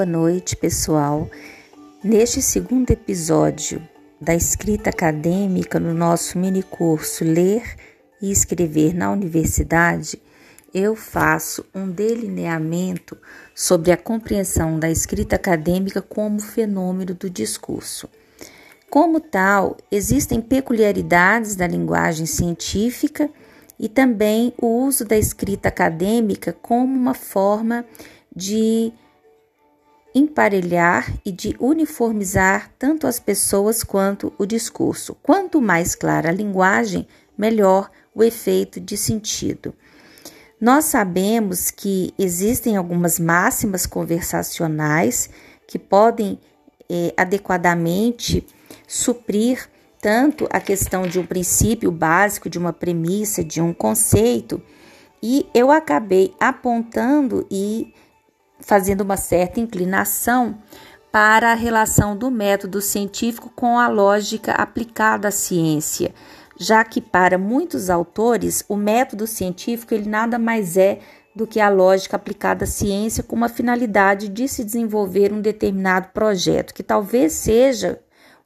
[0.00, 1.28] Boa noite, pessoal.
[2.02, 3.86] Neste segundo episódio
[4.18, 7.76] da escrita acadêmica no nosso mini curso Ler
[8.22, 10.18] e Escrever na Universidade,
[10.72, 13.14] eu faço um delineamento
[13.54, 18.08] sobre a compreensão da escrita acadêmica como fenômeno do discurso.
[18.88, 23.28] Como tal, existem peculiaridades da linguagem científica
[23.78, 27.84] e também o uso da escrita acadêmica como uma forma
[28.34, 28.94] de
[30.14, 35.16] emparelhar e de uniformizar tanto as pessoas quanto o discurso.
[35.22, 39.74] Quanto mais clara a linguagem, melhor o efeito de sentido.
[40.60, 45.30] Nós sabemos que existem algumas máximas conversacionais
[45.66, 46.38] que podem
[46.88, 48.46] eh, adequadamente
[48.86, 49.68] suprir
[50.00, 54.60] tanto a questão de um princípio básico, de uma premissa, de um conceito,
[55.22, 57.94] e eu acabei apontando e
[58.60, 60.58] fazendo uma certa inclinação
[61.10, 66.14] para a relação do método científico com a lógica aplicada à ciência,
[66.58, 71.00] já que para muitos autores o método científico ele nada mais é
[71.34, 76.08] do que a lógica aplicada à ciência com uma finalidade de se desenvolver um determinado
[76.12, 78.00] projeto, que talvez seja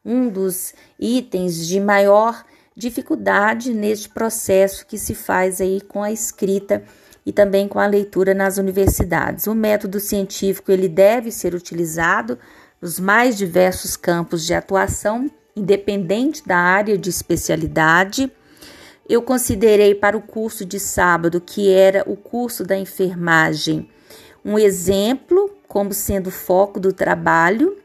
[0.05, 2.45] um dos itens de maior
[2.77, 6.83] dificuldade neste processo que se faz aí com a escrita
[7.27, 9.47] e também com a leitura nas universidades.
[9.47, 12.39] O método científico ele deve ser utilizado
[12.81, 18.31] nos mais diversos campos de atuação, independente da área de especialidade.
[19.09, 23.89] Eu considerei para o curso de sábado, que era o curso da enfermagem,
[24.45, 27.84] um exemplo como sendo foco do trabalho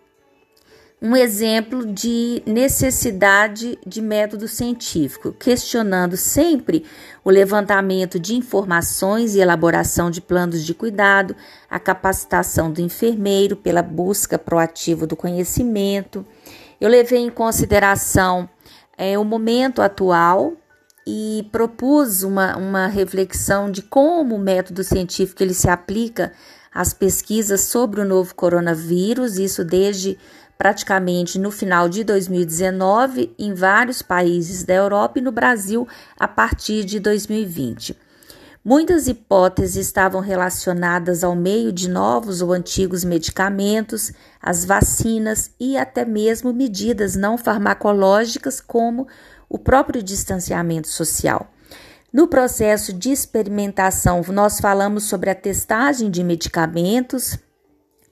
[1.01, 6.83] um exemplo de necessidade de método científico, questionando sempre
[7.23, 11.35] o levantamento de informações e elaboração de planos de cuidado,
[11.69, 16.25] a capacitação do enfermeiro pela busca proativa do conhecimento.
[16.81, 18.49] Eu levei em consideração
[18.97, 20.53] é, o momento atual
[21.07, 26.33] e propus uma, uma reflexão de como o método científico ele se aplica
[26.73, 30.17] às pesquisas sobre o novo coronavírus, isso desde
[30.59, 35.87] praticamente no final de 2019 em vários países da Europa e no Brasil
[36.19, 37.97] a partir de 2020.
[38.61, 44.11] Muitas hipóteses estavam relacionadas ao meio de novos ou antigos medicamentos,
[44.41, 49.07] as vacinas e até mesmo medidas não farmacológicas, como
[49.47, 51.53] o próprio distanciamento social.
[52.11, 57.39] No processo de experimentação, nós falamos sobre a testagem de medicamentos,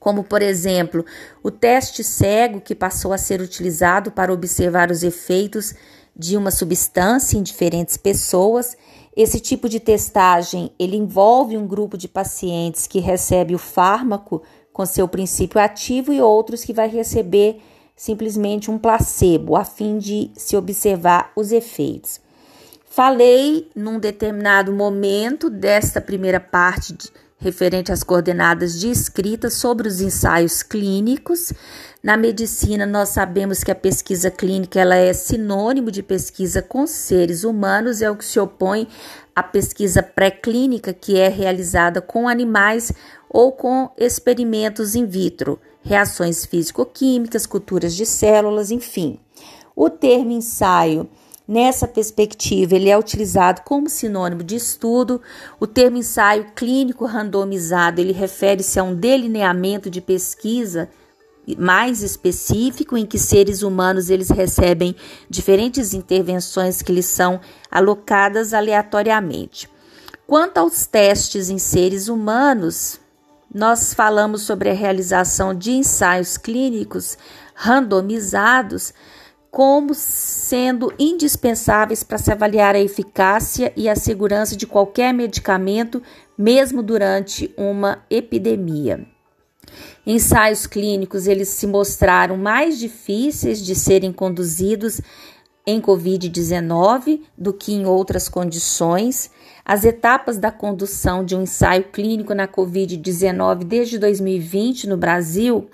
[0.08, 1.04] como por exemplo
[1.42, 5.74] o teste cego que passou a ser utilizado para observar os efeitos
[6.16, 8.74] de uma substância em diferentes pessoas.
[9.14, 14.42] Esse tipo de testagem ele envolve um grupo de pacientes que recebe o fármaco
[14.72, 17.60] com seu princípio ativo e outros que vai receber
[17.94, 22.18] simplesmente um placebo a fim de se observar os efeitos.
[22.86, 30.00] Falei num determinado momento desta primeira parte de, referente às coordenadas de escrita sobre os
[30.00, 31.52] ensaios clínicos.
[32.02, 37.44] Na medicina, nós sabemos que a pesquisa clínica ela é sinônimo de pesquisa com seres
[37.44, 38.88] humanos, é o que se opõe
[39.34, 42.92] à pesquisa pré-clínica, que é realizada com animais
[43.30, 49.20] ou com experimentos in vitro, reações físico-químicas, culturas de células, enfim.
[49.76, 51.08] O termo ensaio
[51.48, 55.18] Nessa perspectiva, ele é utilizado como sinônimo de estudo.
[55.58, 60.90] O termo ensaio clínico randomizado, ele refere-se a um delineamento de pesquisa
[61.56, 64.94] mais específico em que seres humanos eles recebem
[65.30, 67.40] diferentes intervenções que lhes são
[67.70, 69.70] alocadas aleatoriamente.
[70.26, 73.00] Quanto aos testes em seres humanos,
[73.54, 77.16] nós falamos sobre a realização de ensaios clínicos
[77.54, 78.92] randomizados
[79.50, 86.02] como sendo indispensáveis para se avaliar a eficácia e a segurança de qualquer medicamento,
[86.36, 89.06] mesmo durante uma epidemia.
[90.06, 95.00] Ensaios clínicos eles se mostraram mais difíceis de serem conduzidos
[95.66, 99.30] em COVID-19 do que em outras condições.
[99.62, 105.68] As etapas da condução de um ensaio clínico na COVID-19 desde 2020 no Brasil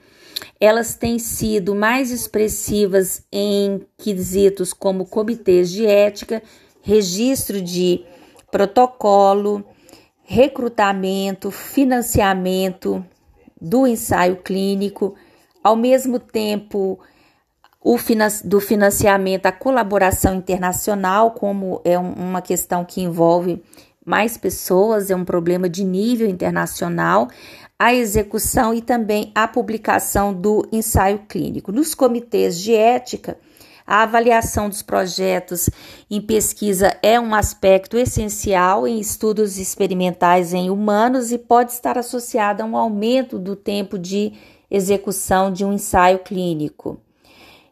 [0.61, 6.43] elas têm sido mais expressivas em quesitos como comitês de ética,
[6.83, 8.05] registro de
[8.51, 9.65] protocolo,
[10.25, 13.05] recrutamento, financiamento
[13.61, 15.15] do ensaio clínico,
[15.63, 16.99] ao mesmo tempo
[18.45, 23.63] do financiamento, a colaboração internacional, como é uma questão que envolve
[24.05, 27.29] mais pessoas, é um problema de nível internacional,
[27.85, 31.71] a execução e também a publicação do ensaio clínico.
[31.71, 33.37] Nos comitês de ética,
[33.87, 35.69] a avaliação dos projetos
[36.11, 42.63] em pesquisa é um aspecto essencial em estudos experimentais em humanos e pode estar associada
[42.63, 44.33] a um aumento do tempo de
[44.71, 46.99] execução de um ensaio clínico.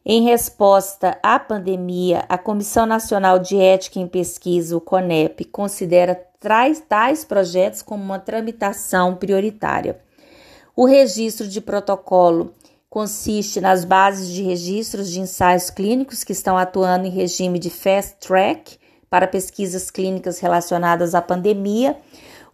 [0.05, 6.23] Em resposta à pandemia, a Comissão Nacional de Ética em Pesquisa, o CONEP, considera
[6.89, 10.01] tais projetos como uma tramitação prioritária.
[10.75, 12.55] O registro de protocolo
[12.89, 18.17] consiste nas bases de registros de ensaios clínicos que estão atuando em regime de fast
[18.21, 18.79] track
[19.09, 21.97] para pesquisas clínicas relacionadas à pandemia.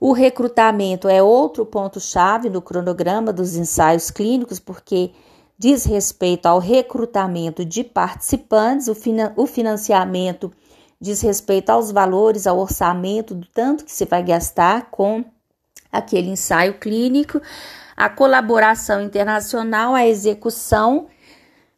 [0.00, 5.10] O recrutamento é outro ponto-chave no cronograma dos ensaios clínicos, porque
[5.58, 8.88] diz respeito ao recrutamento de participantes,
[9.36, 10.52] o financiamento
[11.00, 15.24] diz respeito aos valores, ao orçamento, do tanto que se vai gastar com
[15.90, 17.40] aquele ensaio clínico,
[17.96, 21.06] a colaboração internacional, a execução,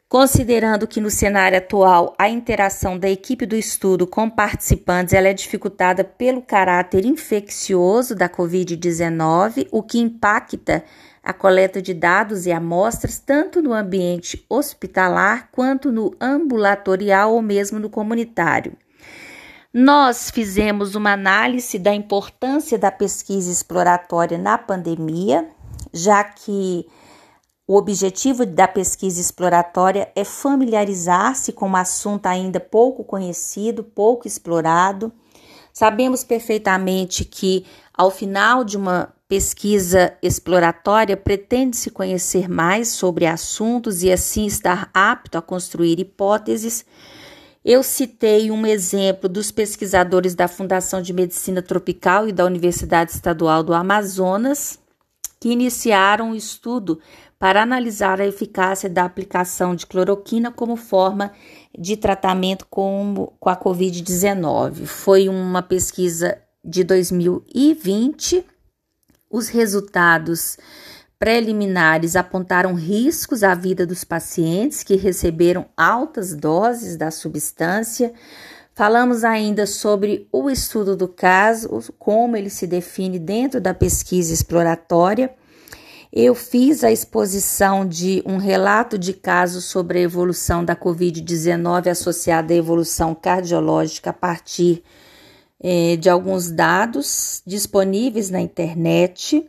[0.08, 5.32] considerando que no cenário atual a interação da equipe do estudo com participantes ela é
[5.32, 10.82] dificultada pelo caráter infeccioso da COVID-19, o que impacta
[11.22, 17.78] a coleta de dados e amostras tanto no ambiente hospitalar quanto no ambulatorial ou mesmo
[17.78, 18.76] no comunitário.
[19.72, 25.48] Nós fizemos uma análise da importância da pesquisa exploratória na pandemia,
[25.92, 26.84] já que
[27.68, 35.12] o objetivo da pesquisa exploratória é familiarizar-se com um assunto ainda pouco conhecido, pouco explorado.
[35.72, 37.64] Sabemos perfeitamente que,
[37.94, 45.38] ao final de uma pesquisa exploratória, pretende-se conhecer mais sobre assuntos e assim estar apto
[45.38, 46.84] a construir hipóteses
[47.64, 53.62] eu citei um exemplo dos pesquisadores da Fundação de Medicina Tropical e da Universidade Estadual
[53.62, 54.78] do Amazonas,
[55.38, 57.00] que iniciaram um estudo
[57.38, 61.32] para analisar a eficácia da aplicação de cloroquina como forma
[61.78, 64.86] de tratamento com, com a Covid-19.
[64.86, 68.44] Foi uma pesquisa de 2020.
[69.30, 70.58] Os resultados
[71.20, 78.14] preliminares apontaram riscos à vida dos pacientes que receberam altas doses da substância.
[78.74, 85.30] Falamos ainda sobre o estudo do caso, como ele se define dentro da pesquisa exploratória.
[86.10, 92.54] Eu fiz a exposição de um relato de caso sobre a evolução da Covid-19 associada
[92.54, 94.82] à evolução cardiológica a partir
[95.62, 99.46] eh, de alguns dados disponíveis na internet.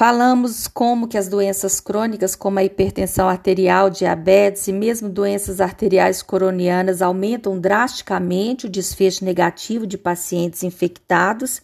[0.00, 6.22] Falamos como que as doenças crônicas, como a hipertensão arterial, diabetes e mesmo doenças arteriais
[6.22, 11.60] coronianas aumentam drasticamente o desfecho negativo de pacientes infectados.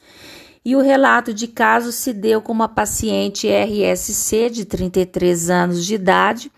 [0.62, 5.94] E o relato de caso se deu com uma paciente RSC de 33 anos de
[5.94, 6.52] idade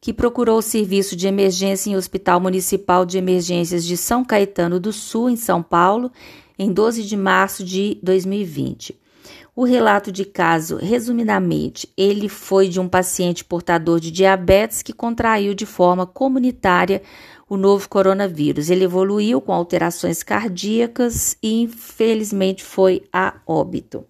[0.00, 4.94] que procurou o serviço de emergência em Hospital Municipal de Emergências de São Caetano do
[4.94, 6.10] Sul, em São Paulo,
[6.58, 8.98] em 12 de março de 2020.
[9.58, 15.52] O relato de caso, resumidamente, ele foi de um paciente portador de diabetes que contraiu
[15.52, 17.02] de forma comunitária
[17.48, 18.70] o novo coronavírus.
[18.70, 24.06] Ele evoluiu com alterações cardíacas e, infelizmente, foi a óbito.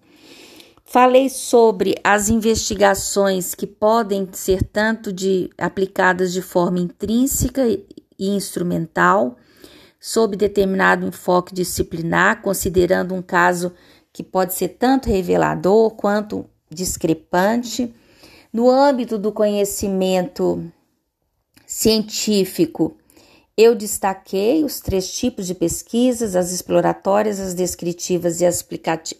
[0.85, 7.83] Falei sobre as investigações que podem ser tanto de aplicadas de forma intrínseca e
[8.19, 9.35] instrumental,
[9.99, 13.73] sob determinado enfoque disciplinar, considerando um caso
[14.19, 17.95] que pode ser tanto revelador quanto discrepante.
[18.51, 20.69] No âmbito do conhecimento
[21.65, 22.97] científico,
[23.55, 28.67] eu destaquei os três tipos de pesquisas: as exploratórias, as descritivas e as,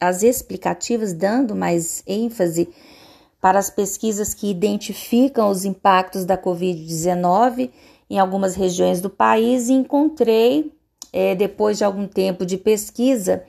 [0.01, 2.67] as explicativas, dando mais ênfase
[3.39, 7.69] para as pesquisas que identificam os impactos da Covid-19
[8.09, 10.73] em algumas regiões do país e encontrei,
[11.13, 13.45] é, depois de algum tempo de pesquisa,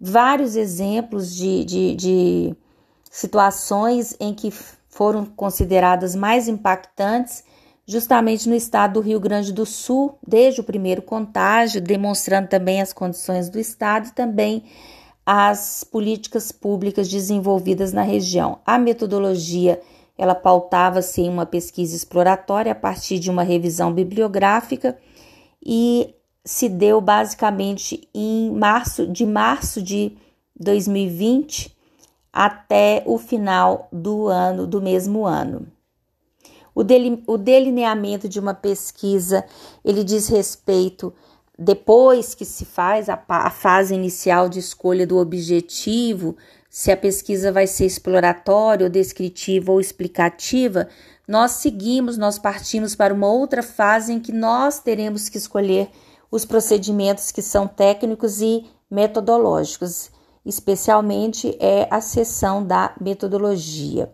[0.00, 2.56] vários exemplos de, de, de
[3.10, 4.50] situações em que
[4.88, 7.44] foram consideradas mais impactantes,
[7.86, 12.92] justamente no estado do Rio Grande do Sul, desde o primeiro contágio, demonstrando também as
[12.92, 14.64] condições do estado e também
[15.24, 18.60] as políticas públicas desenvolvidas na região.
[18.64, 19.80] A metodologia
[20.18, 24.96] ela pautava-se em uma pesquisa exploratória a partir de uma revisão bibliográfica
[25.64, 26.14] e
[26.46, 30.16] se deu basicamente em março, de março de
[30.58, 31.76] 2020
[32.32, 35.66] até o final do ano, do mesmo ano.
[36.72, 39.44] O, delineamento de uma pesquisa,
[39.84, 41.12] ele diz respeito
[41.58, 46.36] depois que se faz a, a fase inicial de escolha do objetivo,
[46.68, 50.86] se a pesquisa vai ser exploratória, ou descritiva ou explicativa,
[51.26, 55.88] nós seguimos, nós partimos para uma outra fase em que nós teremos que escolher
[56.30, 60.10] os procedimentos que são técnicos e metodológicos,
[60.44, 64.10] especialmente é a seção da metodologia.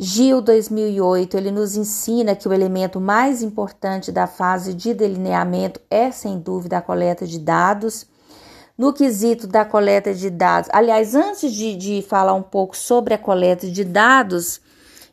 [0.00, 6.12] Gil 2008, ele nos ensina que o elemento mais importante da fase de delineamento é,
[6.12, 8.06] sem dúvida, a coleta de dados.
[8.76, 13.18] No quesito da coleta de dados, aliás, antes de, de falar um pouco sobre a
[13.18, 14.60] coleta de dados,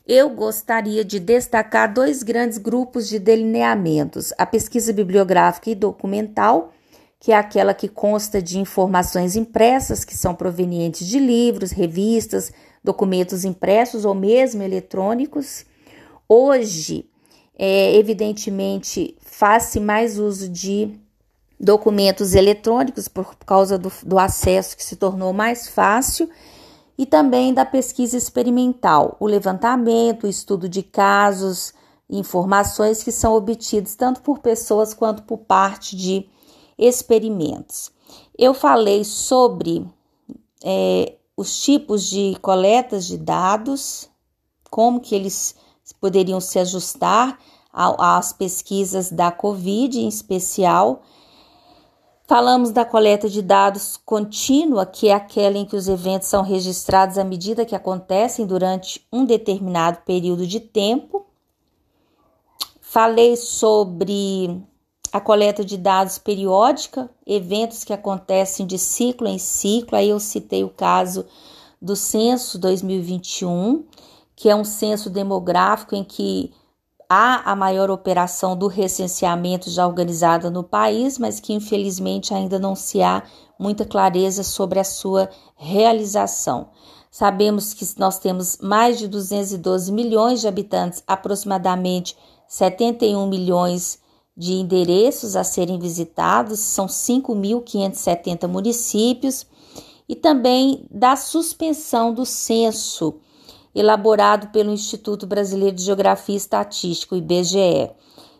[0.07, 6.71] eu gostaria de destacar dois grandes grupos de delineamentos: a pesquisa bibliográfica e documental,
[7.19, 12.51] que é aquela que consta de informações impressas que são provenientes de livros, revistas,
[12.83, 15.65] documentos impressos ou mesmo eletrônicos.
[16.29, 17.09] Hoje,
[17.57, 20.91] é, evidentemente, faz-se mais uso de
[21.59, 26.29] documentos eletrônicos por causa do, do acesso que se tornou mais fácil
[26.97, 31.73] e também da pesquisa experimental, o levantamento, o estudo de casos,
[32.09, 36.29] informações que são obtidas tanto por pessoas quanto por parte de
[36.77, 37.91] experimentos.
[38.37, 39.85] Eu falei sobre
[40.63, 44.09] é, os tipos de coletas de dados,
[44.69, 45.55] como que eles
[45.99, 47.39] poderiam se ajustar
[47.71, 51.03] às pesquisas da Covid em especial.
[52.27, 57.19] Falamos da coleta de dados contínua, que é aquela em que os eventos são registrados
[57.19, 61.27] à medida que acontecem durante um determinado período de tempo.
[62.81, 64.59] Falei sobre
[65.13, 69.95] a coleta de dados periódica, eventos que acontecem de ciclo em ciclo.
[69.95, 71.27] Aí eu citei o caso
[71.79, 73.85] do censo 2021,
[74.35, 76.51] que é um censo demográfico em que
[77.09, 82.75] há a maior operação do recenseamento já organizada no país, mas que infelizmente ainda não
[82.75, 83.23] se há
[83.59, 86.69] muita clareza sobre a sua realização.
[87.09, 92.15] Sabemos que nós temos mais de 212 milhões de habitantes, aproximadamente
[92.47, 93.99] 71 milhões
[94.35, 99.45] de endereços a serem visitados, são 5.570 municípios,
[100.07, 103.15] e também da suspensão do censo
[103.75, 107.91] elaborado pelo Instituto Brasileiro de Geografia e Estatística, IBGE.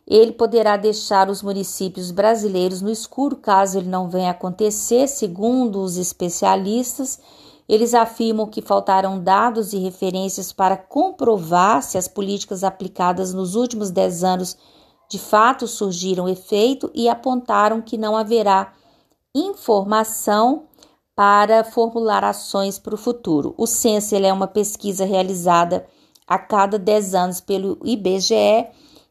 [0.08, 5.98] Ele poderá deixar os municípios brasileiros no escuro caso ele não venha acontecer, segundo os
[5.98, 7.20] especialistas.
[7.68, 13.90] Eles afirmam que faltaram dados e referências para comprovar se as políticas aplicadas nos últimos
[13.90, 14.58] 10 anos
[15.10, 18.74] de fato surgiram efeito e apontaram que não haverá
[19.34, 20.68] informação
[21.16, 23.56] para formular ações para o futuro.
[23.58, 25.88] O censo é uma pesquisa realizada
[26.28, 28.68] a cada 10 anos pelo IBGE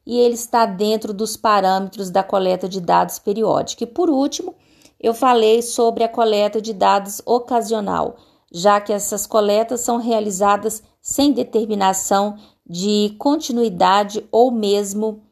[0.06, 3.84] e ele está dentro dos parâmetros da coleta de dados periódica.
[3.84, 4.54] E por último,
[5.00, 8.16] eu falei sobre a coleta de dados ocasional,
[8.52, 15.22] já que essas coletas são realizadas sem determinação de continuidade ou mesmo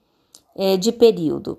[0.54, 1.58] é, de período.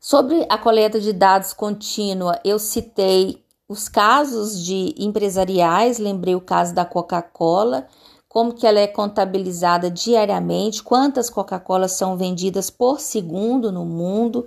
[0.00, 6.74] Sobre a coleta de dados contínua, eu citei os casos de empresariais, lembrei o caso
[6.74, 7.86] da Coca-Cola,
[8.28, 14.44] como que ela é contabilizada diariamente, quantas Coca-Colas são vendidas por segundo no mundo.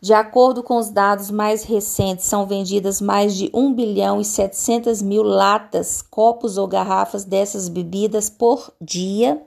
[0.00, 5.02] De acordo com os dados mais recentes, são vendidas mais de 1 bilhão e 700
[5.02, 9.40] mil latas, copos ou garrafas dessas bebidas por dia.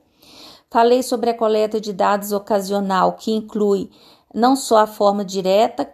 [0.69, 3.89] Falei sobre a coleta de dados ocasional, que inclui
[4.31, 5.91] não só a forma direta,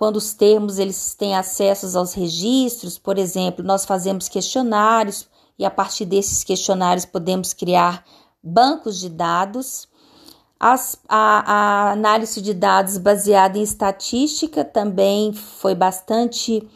[0.00, 5.28] quando os termos eles têm acesso aos registros, por exemplo, nós fazemos questionários
[5.58, 8.02] e a partir desses questionários podemos criar
[8.42, 9.86] bancos de dados.
[10.58, 16.66] As, a, a análise de dados baseada em estatística também foi bastante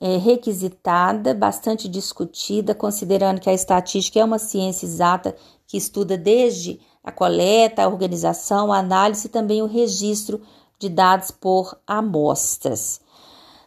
[0.00, 6.80] é, requisitada, bastante discutida, considerando que a estatística é uma ciência exata que estuda desde
[7.04, 10.40] a coleta, a organização, a análise e também o registro
[10.80, 13.00] de dados por amostras.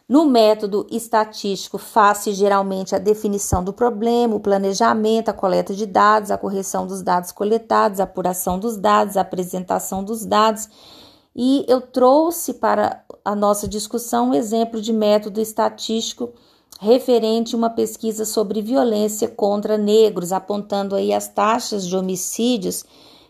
[0.06, 6.30] No método estatístico, faz-se geralmente a definição do problema, o planejamento, a coleta de dados,
[6.30, 10.68] a correção dos dados coletados, a apuração dos dados, a apresentação dos dados.
[11.34, 16.34] E eu trouxe para a nossa discussão um exemplo de método estatístico
[16.80, 22.84] referente a uma pesquisa sobre violência contra negros, apontando aí as taxas de homicídios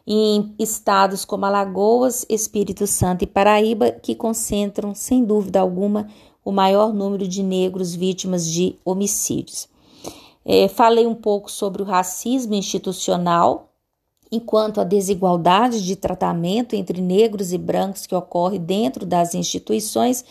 [0.07, 6.09] em estados como Alagoas, Espírito Santo e Paraíba, que concentram, sem dúvida alguma,
[6.45, 9.69] o maior número de negros vítimas de homicídios.
[10.45, 13.71] É, falei um pouco sobre o racismo institucional,
[14.31, 20.25] enquanto a desigualdade de tratamento entre negros e brancos que ocorre dentro das instituições,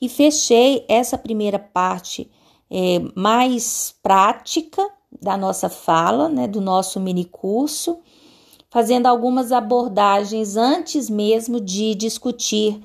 [0.00, 2.30] e fechei essa primeira parte
[2.70, 4.88] é, mais prática
[5.20, 7.98] da nossa fala, né, do nosso mini curso,
[8.70, 12.80] fazendo algumas abordagens antes mesmo de discutir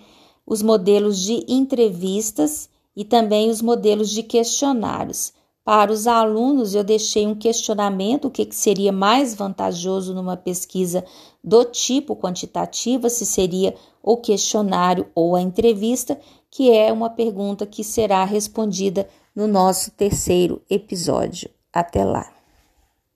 [0.45, 5.33] os modelos de entrevistas e também os modelos de questionários.
[5.63, 11.03] Para os alunos, eu deixei um questionamento: o que, seria mais vantajoso numa pesquisa
[11.43, 16.19] do tipo quantitativa, se seria o questionário ou a entrevista,
[16.51, 21.49] que é uma pergunta que será respondida no nosso terceiro episódio.
[21.73, 22.34] Até lá!